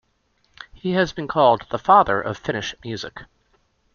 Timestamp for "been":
1.13-1.27